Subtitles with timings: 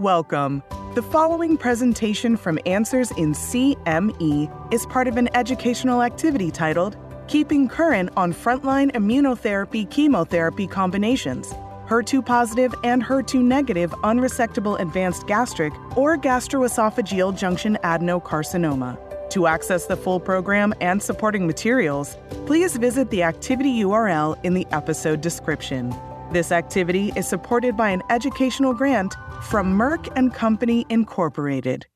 [0.00, 0.62] Welcome.
[0.94, 6.96] The following presentation from Answers in CME is part of an educational activity titled
[7.28, 11.52] Keeping Current on Frontline Immunotherapy Chemotherapy Combinations
[11.86, 18.98] HER2 positive and HER2 negative unresectable advanced gastric or gastroesophageal junction adenocarcinoma.
[19.32, 24.66] To access the full program and supporting materials, please visit the activity URL in the
[24.72, 25.94] episode description.
[26.32, 31.86] This activity is supported by an educational grant from Merck and Company Incorporated.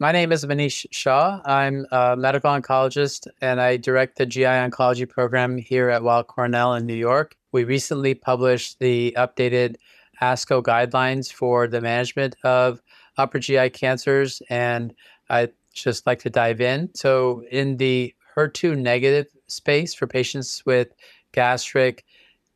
[0.00, 1.40] My name is Manish Shah.
[1.44, 6.74] I'm a medical oncologist and I direct the GI oncology program here at Weill Cornell
[6.74, 7.36] in New York.
[7.52, 9.76] We recently published the updated
[10.20, 12.82] ASCO guidelines for the management of
[13.16, 14.92] upper GI cancers, and
[15.30, 16.90] I'd just like to dive in.
[16.94, 20.88] So, in the HER2 negative space for patients with
[21.30, 22.04] gastric,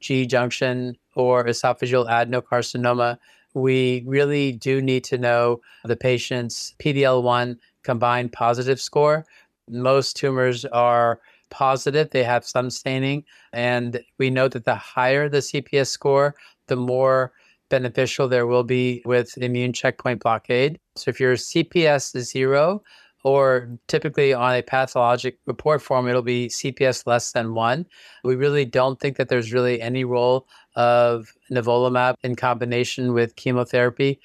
[0.00, 3.18] G junction, or esophageal adenocarcinoma,
[3.54, 9.24] we really do need to know the patient's PD L1 combined positive score.
[9.68, 15.38] Most tumors are positive, they have some staining, and we know that the higher the
[15.38, 16.34] CPS score,
[16.66, 17.32] the more
[17.68, 20.78] beneficial there will be with immune checkpoint blockade.
[20.96, 22.82] So if your CPS is zero,
[23.26, 27.84] or typically on a pathologic report form, it'll be CPS less than one.
[28.22, 30.46] We really don't think that there's really any role
[30.76, 34.20] of nivolumab in combination with chemotherapy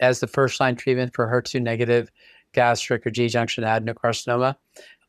[0.00, 2.10] as the first line treatment for HER2 negative
[2.54, 4.56] gastric or G junction adenocarcinoma.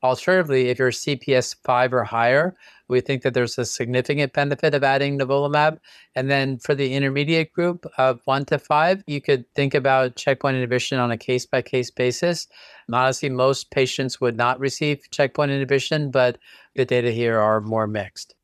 [0.08, 2.56] Alternatively, if you're CPS 5 or higher,
[2.88, 5.80] we think that there's a significant benefit of adding nivolumab.
[6.16, 10.56] And then for the intermediate group of 1 to 5, you could think about checkpoint
[10.56, 12.48] inhibition on a case by case basis.
[12.90, 16.38] Honestly, most patients would not receive checkpoint inhibition, but
[16.74, 18.37] the data here are more mixed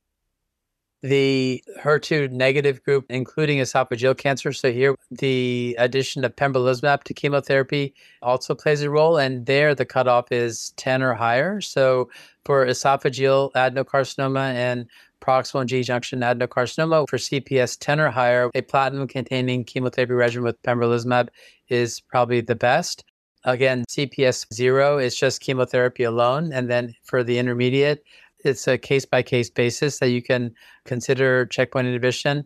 [1.04, 4.54] the HER2 negative group, including esophageal cancer.
[4.54, 9.86] So here, the addition of pembrolizumab to chemotherapy also plays a role, and there the
[9.86, 11.60] cutoff is 10 or higher.
[11.60, 12.10] So
[12.46, 14.88] for esophageal adenocarcinoma and
[15.22, 20.62] proximal G junction adenocarcinoma for CPS 10 or higher, a platinum containing chemotherapy regimen with
[20.64, 21.28] pembrolizumab
[21.68, 23.04] is probably the best.
[23.46, 26.54] Again, CPS zero is just chemotherapy alone.
[26.54, 28.06] And then for the intermediate,
[28.44, 30.54] it's a case by case basis that you can
[30.86, 32.46] consider checkpoint inhibition.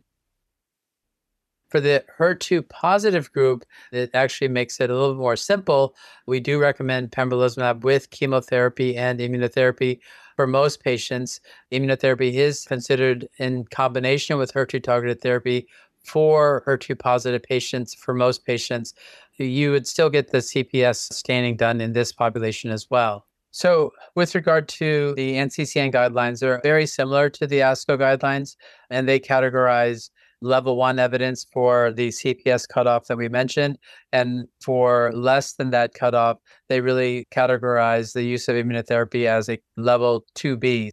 [1.69, 5.96] For the HER2 positive group, it actually makes it a little more simple.
[6.25, 10.00] We do recommend pembrolizumab with chemotherapy and immunotherapy.
[10.38, 11.41] For most patients,
[11.74, 15.68] immunotherapy is considered in combination with HER2 targeted therapy
[16.06, 17.94] for HER2 positive patients.
[17.94, 18.94] For most patients,
[19.38, 23.25] you would still get the CPS staining done in this population as well.
[23.57, 28.56] So, with regard to the NCCN guidelines, they're very similar to the ASCO guidelines,
[28.91, 30.12] and they categorize
[30.44, 33.79] level one evidence for the CPS cutoff that we mentioned.
[34.13, 36.38] And for less than that cutoff,
[36.69, 40.91] they really categorize the use of immunotherapy as a level 2B.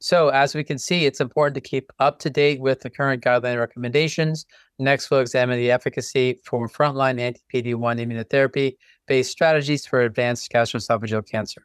[0.00, 3.22] So, as we can see, it's important to keep up to date with the current
[3.22, 4.46] guideline recommendations.
[4.80, 10.50] Next, we'll examine the efficacy for frontline anti PD 1 immunotherapy based strategies for advanced
[10.50, 11.62] gastroesophageal cancer.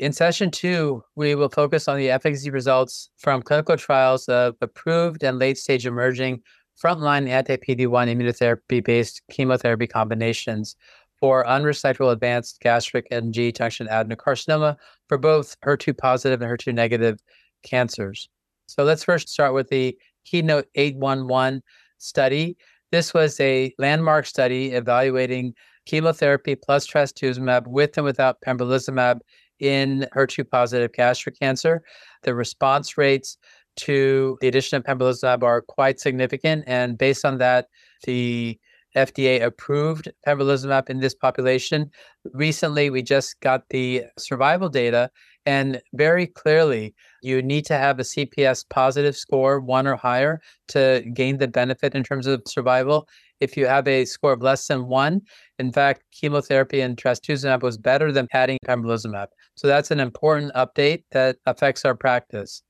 [0.00, 5.22] In session two, we will focus on the efficacy results from clinical trials of approved
[5.22, 6.40] and late stage emerging
[6.82, 10.74] frontline anti PD 1 immunotherapy based chemotherapy combinations
[11.18, 17.18] for unresectable advanced gastric and G junction adenocarcinoma for both HER2 positive and HER2 negative
[17.62, 18.30] cancers.
[18.68, 21.62] So let's first start with the Keynote 811
[21.98, 22.56] study.
[22.90, 25.52] This was a landmark study evaluating
[25.84, 29.20] chemotherapy plus trastuzumab with and without pembrolizumab
[29.60, 31.82] in HER2 positive gastric cancer.
[32.22, 33.38] The response rates
[33.76, 36.64] to the addition of pembrolizumab are quite significant.
[36.66, 37.68] And based on that,
[38.04, 38.58] the
[38.96, 41.90] FDA approved pembrolizumab in this population.
[42.32, 45.10] Recently, we just got the survival data,
[45.46, 51.04] and very clearly, you need to have a CPS positive score, one or higher, to
[51.14, 53.08] gain the benefit in terms of survival.
[53.40, 55.22] If you have a score of less than one,
[55.58, 59.26] in fact, chemotherapy and trastuzumab was better than adding pembrolizumab.
[59.54, 62.62] So that's an important update that affects our practice.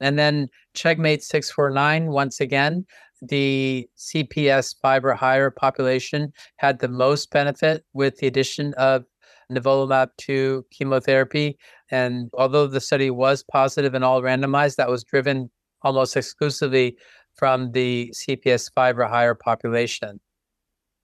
[0.00, 2.84] And then Checkmate 649, once again,
[3.22, 9.04] the CPS 5 or higher population had the most benefit with the addition of
[9.50, 11.56] nivolumab to chemotherapy.
[11.90, 15.50] And although the study was positive and all randomized, that was driven
[15.82, 16.96] almost exclusively
[17.34, 20.20] from the CPS 5 or higher population.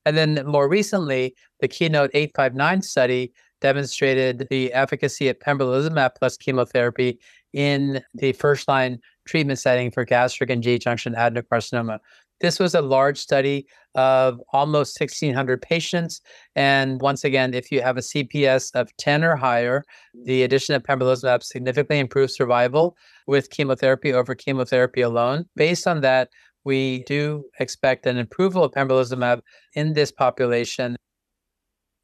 [0.04, 7.19] And then more recently, the Keynote 859 study demonstrated the efficacy of pembrolizumab plus chemotherapy
[7.52, 11.98] in the first line treatment setting for gastric and G junction adenocarcinoma.
[12.40, 16.20] This was a large study of almost 1,600 patients.
[16.55, 19.85] And once again, if you have a CPS of 10 or higher,
[20.25, 22.96] the addition of pembrolizumab significantly improves survival
[23.26, 25.46] with chemotherapy over chemotherapy alone.
[25.56, 26.29] Based on that,
[26.64, 29.40] we do expect an approval of pembrolizumab
[29.75, 30.96] in this population.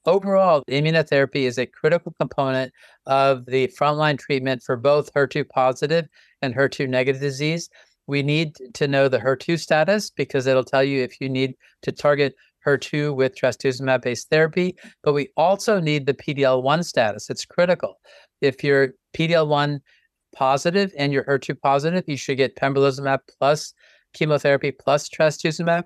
[0.07, 2.73] Overall, immunotherapy is a critical component
[3.07, 6.07] of the frontline treatment for both HER2 positive
[6.43, 7.71] and HER2 negative disease.
[8.07, 11.93] We need to know the HER2 status because it'll tell you if you need to
[11.93, 12.35] target
[12.67, 17.31] HER2 with trastuzumab based therapy, but we also need the PDL1 status.
[17.31, 17.99] It's critical.
[18.41, 19.81] If you're PDL1
[20.35, 23.73] positive and you're HER2 positive, you should get pembrolizumab plus
[24.15, 25.85] chemotherapy plus trastuzumab.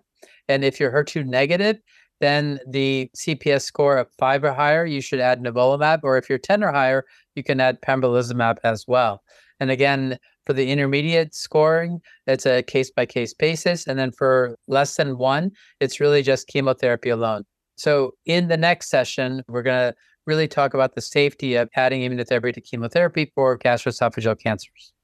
[0.49, 1.77] And if you're HER2 negative,
[2.21, 6.39] then the CPS score of five or higher, you should add nivolumab, or if you're
[6.39, 7.05] 10 or higher,
[7.35, 9.23] you can add pembrolizumab as well.
[9.61, 10.19] And again,
[10.49, 13.87] for the intermediate scoring, it's a case by case basis.
[13.87, 17.45] And then for less than one, it's really just chemotherapy alone.
[17.77, 19.95] So in the next session, we're going to
[20.27, 24.95] really talk about the safety of adding immunotherapy to chemotherapy for gastroesophageal cancers.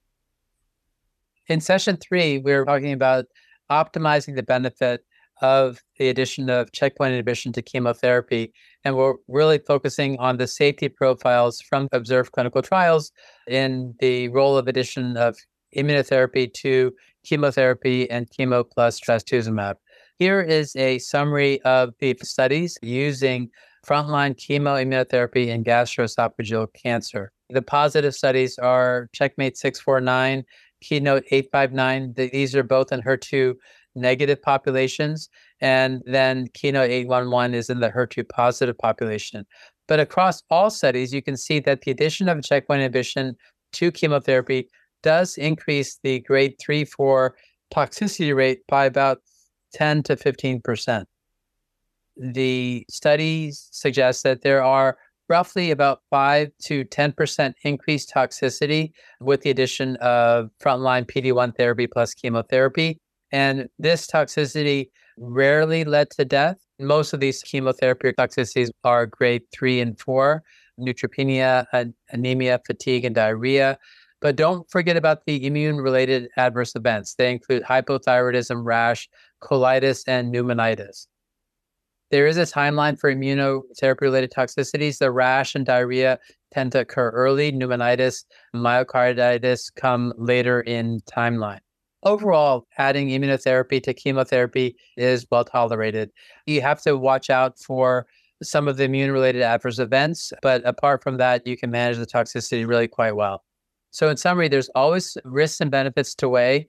[1.48, 3.26] In session three, we we're talking about
[3.70, 5.04] optimizing the benefit
[5.42, 8.52] of the addition of checkpoint inhibition to chemotherapy.
[8.84, 13.12] And we're really focusing on the safety profiles from observed clinical trials
[13.48, 15.36] in the role of addition of
[15.76, 16.92] immunotherapy to
[17.24, 19.74] chemotherapy and chemo plus trastuzumab.
[20.18, 23.50] Here is a summary of the studies using
[23.84, 27.32] frontline chemoimmunotherapy in gastroesophageal cancer.
[27.50, 30.44] The positive studies are Checkmate 649,
[30.80, 32.14] Keynote 859.
[32.16, 33.54] These are both in HER2
[33.94, 35.28] negative populations.
[35.60, 39.46] And then Keynote 811 is in the HER2 positive population.
[39.86, 43.36] But across all studies, you can see that the addition of checkpoint inhibition
[43.74, 44.68] to chemotherapy
[45.02, 47.36] does increase the grade 3 4
[47.74, 49.18] toxicity rate by about
[49.74, 51.04] 10 to 15%.
[52.16, 54.96] The studies suggest that there are
[55.28, 62.14] roughly about 5 to 10% increased toxicity with the addition of frontline PD1 therapy plus
[62.14, 63.00] chemotherapy.
[63.34, 66.56] And this toxicity rarely led to death.
[66.78, 70.44] Most of these chemotherapy toxicities are grade three and four
[70.78, 71.66] neutropenia,
[72.12, 73.76] anemia, fatigue, and diarrhea.
[74.20, 77.16] But don't forget about the immune related adverse events.
[77.16, 79.08] They include hypothyroidism, rash,
[79.42, 81.08] colitis, and pneumonitis.
[82.12, 84.98] There is a timeline for immunotherapy related toxicities.
[84.98, 86.20] The rash and diarrhea
[86.52, 87.50] tend to occur early.
[87.50, 91.63] Pneumonitis, myocarditis come later in timeline
[92.04, 96.10] overall, adding immunotherapy to chemotherapy is well tolerated.
[96.46, 98.06] You have to watch out for
[98.42, 102.06] some of the immune related adverse events, but apart from that, you can manage the
[102.06, 103.42] toxicity really quite well.
[103.90, 106.66] So, in summary, there's always risks and benefits to weigh.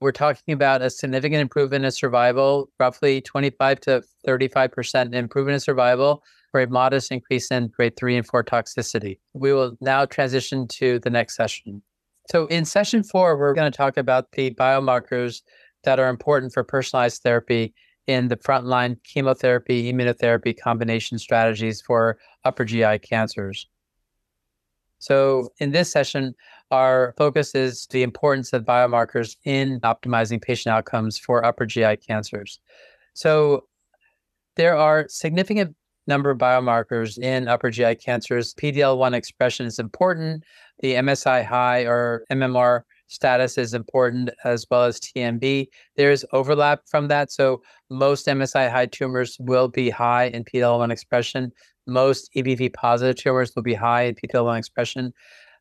[0.00, 6.22] We're talking about a significant improvement in survival, roughly 25 to 35% improvement in survival
[6.52, 9.18] for a modest increase in grade three and four toxicity.
[9.34, 11.82] We will now transition to the next session.
[12.30, 15.42] So, in session four, we're going to talk about the biomarkers
[15.82, 17.74] that are important for personalized therapy
[18.06, 23.66] in the frontline chemotherapy, immunotherapy combination strategies for upper GI cancers.
[25.00, 26.34] So, in this session,
[26.70, 32.60] our focus is the importance of biomarkers in optimizing patient outcomes for upper GI cancers.
[33.12, 33.64] So,
[34.54, 35.74] there are significant
[36.10, 38.52] number of biomarkers in upper GI cancers.
[38.54, 40.44] PDL1 expression is important.
[40.80, 45.68] The MSI high or MMR status is important as well as TMB.
[45.96, 47.32] There is overlap from that.
[47.32, 51.52] So most MSI high tumors will be high in PDL1 expression.
[51.86, 55.12] Most EBV positive tumors will be high in PDL1 expression.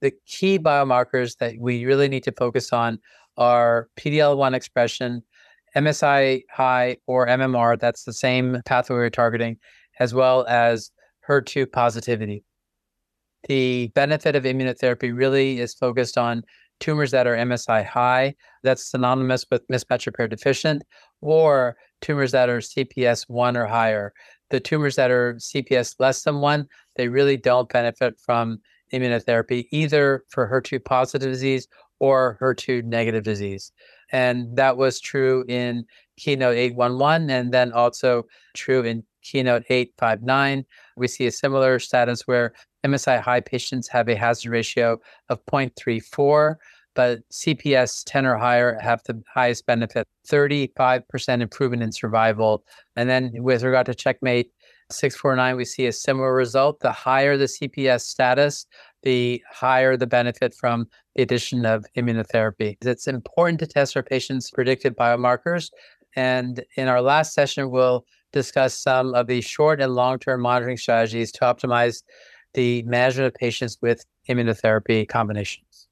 [0.02, 3.00] The key biomarkers that we really need to focus on
[3.38, 5.24] are PDL1 expression,
[5.76, 9.58] MSI high or MMR, that's the same pathway we're targeting,
[10.00, 10.92] as well as
[11.28, 12.44] HER2 positivity.
[13.48, 16.44] The benefit of immunotherapy really is focused on
[16.80, 20.84] tumors that are MSI high, that's synonymous with mismatch repair deficient,
[21.22, 24.14] or tumors that are CPS 1 or higher.
[24.50, 28.60] The tumors that are CPS less than 1, they really don't benefit from
[28.94, 31.68] immunotherapy, either for HER2 positive disease
[32.00, 33.72] or HER2 negative disease.
[34.12, 35.86] And that was true in
[36.18, 38.24] Keynote 811 and then also
[38.56, 40.66] true in Keynote 859.
[40.96, 42.54] We see a similar status where
[42.86, 45.00] MSI high patients have a hazard ratio
[45.30, 46.56] of 0.34,
[46.96, 52.64] but CPS 10 or higher have the highest benefit 35% improvement in survival.
[52.96, 54.52] And then with regard to checkmate
[54.92, 56.80] 649, we see a similar result.
[56.80, 58.66] The higher the CPS status,
[59.04, 62.78] the higher the benefit from the addition of immunotherapy.
[62.82, 65.70] It's important to test our patients' predicted biomarkers
[66.16, 70.78] And in our last session, we'll discuss some of the short and long term monitoring
[70.78, 72.04] strategies to optimize
[72.54, 75.88] the management of patients with immunotherapy combinations.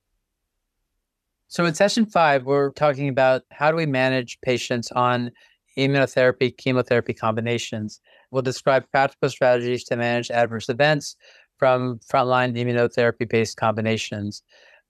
[1.48, 5.32] So, in session five, we're talking about how do we manage patients on
[5.78, 8.02] immunotherapy, chemotherapy combinations.
[8.32, 11.16] We'll describe practical strategies to manage adverse events
[11.58, 14.44] from frontline immunotherapy based combinations.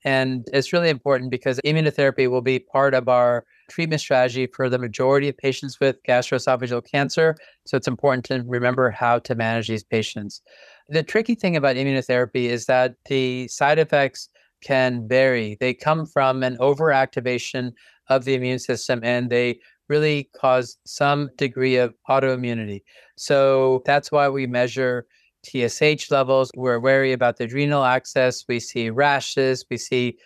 [0.07, 4.79] And it's really important because immunotherapy will be part of our treatment strategy for the
[4.79, 7.35] majority of patients with gastroesophageal cancer.
[7.65, 10.41] So it's important to remember how to manage these patients.
[10.87, 14.29] The tricky thing about immunotherapy is that the side effects
[14.63, 15.57] can vary.
[15.59, 17.73] They come from an overactivation
[18.07, 19.59] of the immune system and they
[19.89, 22.79] really cause some degree of autoimmunity.
[23.17, 25.05] So that's why we measure
[25.48, 26.51] TSH levels.
[26.56, 28.46] We're wary about the adrenal axis.
[28.48, 30.18] We see rashes, we see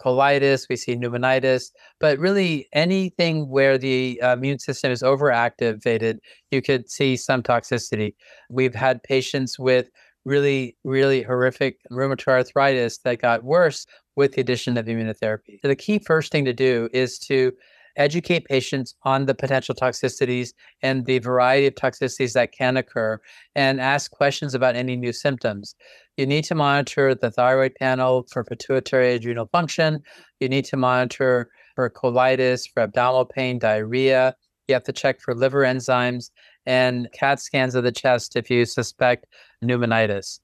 [0.00, 6.18] colitis, we see pneumonitis, but really anything where the uh, immune system is overactivated,
[6.50, 8.14] you could see some toxicity.
[8.48, 9.90] We've had patients with
[10.24, 15.60] really, really horrific rheumatoid arthritis that got worse with the addition of immunotherapy.
[15.62, 17.52] So the key first thing to do is to
[17.96, 23.18] educate patients on the potential toxicities and the variety of toxicities that can occur
[23.54, 25.74] and ask questions about any new symptoms.
[26.16, 30.02] You need to monitor the thyroid panel for pituitary adrenal function.
[30.38, 34.34] You need to monitor for colitis, for abdominal pain, diarrhea.
[34.68, 36.30] You have to check for liver enzymes
[36.66, 39.26] and CAT scans of the chest if you suspect
[39.64, 40.40] pneumonitis.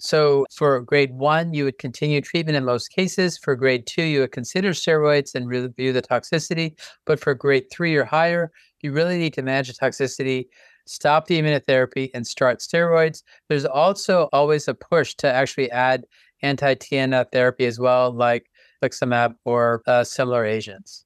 [0.00, 3.38] So for grade one, you would continue treatment in most cases.
[3.38, 6.78] For grade two, you would consider steroids and review the toxicity.
[7.04, 10.46] But for grade three or higher, you really need to manage the toxicity,
[10.86, 13.22] stop the immunotherapy, and start steroids.
[13.48, 16.06] There's also always a push to actually add
[16.42, 18.50] anti TNF therapy as well, like
[18.82, 21.04] infliximab or uh, similar agents.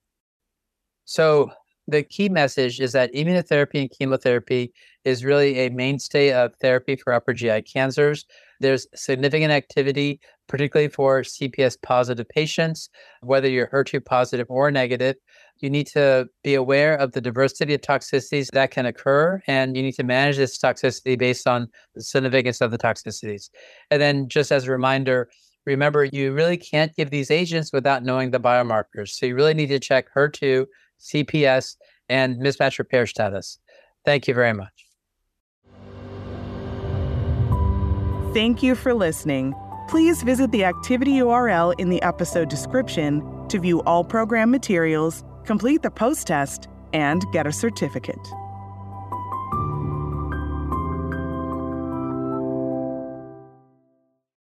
[1.04, 1.50] So
[1.86, 4.72] the key message is that immunotherapy and chemotherapy
[5.04, 8.24] is really a mainstay of therapy for upper GI cancers.
[8.60, 12.88] There's significant activity, particularly for CPS positive patients,
[13.20, 15.16] whether you're HER2 positive or negative.
[15.60, 19.82] You need to be aware of the diversity of toxicities that can occur, and you
[19.82, 23.50] need to manage this toxicity based on the significance of the toxicities.
[23.90, 25.28] And then, just as a reminder,
[25.66, 29.10] remember you really can't give these agents without knowing the biomarkers.
[29.10, 30.66] So, you really need to check HER2,
[31.00, 31.76] CPS,
[32.08, 33.58] and mismatch repair status.
[34.04, 34.70] Thank you very much.
[38.34, 39.54] Thank you for listening.
[39.88, 45.82] Please visit the activity URL in the episode description to view all program materials, complete
[45.82, 48.18] the post test, and get a certificate.